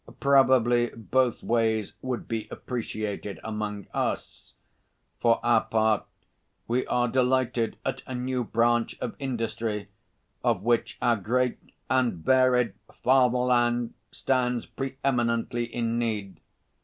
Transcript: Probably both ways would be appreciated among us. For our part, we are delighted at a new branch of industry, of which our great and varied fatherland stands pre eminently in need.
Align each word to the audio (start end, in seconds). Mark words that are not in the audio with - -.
Probably 0.19 0.87
both 0.95 1.43
ways 1.43 1.93
would 2.01 2.27
be 2.27 2.47
appreciated 2.49 3.39
among 3.43 3.85
us. 3.93 4.55
For 5.19 5.39
our 5.45 5.65
part, 5.65 6.07
we 6.67 6.87
are 6.87 7.07
delighted 7.07 7.77
at 7.85 8.01
a 8.07 8.15
new 8.15 8.43
branch 8.43 8.97
of 8.99 9.15
industry, 9.19 9.89
of 10.43 10.63
which 10.63 10.97
our 11.03 11.17
great 11.17 11.59
and 11.87 12.13
varied 12.13 12.73
fatherland 13.03 13.93
stands 14.11 14.65
pre 14.65 14.97
eminently 15.03 15.65
in 15.65 15.99
need. 15.99 16.39